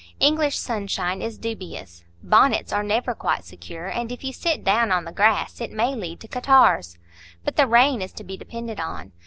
English 0.19 0.57
sunshine 0.57 1.21
is 1.21 1.37
dubious; 1.37 2.03
bonnets 2.23 2.73
are 2.73 2.81
never 2.81 3.13
quite 3.13 3.45
secure; 3.45 3.85
and 3.85 4.11
if 4.11 4.23
you 4.23 4.33
sit 4.33 4.63
down 4.63 4.91
on 4.91 5.05
the 5.05 5.11
grass, 5.11 5.61
it 5.61 5.71
may 5.71 5.93
lead 5.93 6.19
to 6.19 6.27
catarrhs. 6.27 6.97
But 7.43 7.55
the 7.55 7.67
rain 7.67 8.01
is 8.01 8.11
to 8.13 8.23
be 8.23 8.35
depended 8.35 8.79
on. 8.79 9.11